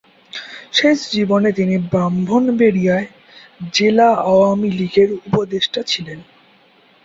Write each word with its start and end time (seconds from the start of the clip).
শেষ 0.73 0.97
জীবনে 1.11 1.49
তিনি 1.51 1.75
ব্রাহ্মণবাড়িয়ায় 1.89 3.07
জেলা 3.73 4.09
আওয়ামী 4.25 4.69
লীগের 4.71 5.09
উপদেষ্টা 5.19 5.81
ছিলেন। 5.83 6.19